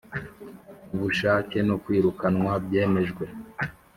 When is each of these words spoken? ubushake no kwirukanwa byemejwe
ubushake 0.93 1.57
no 1.67 1.75
kwirukanwa 1.83 2.51
byemejwe 2.65 3.25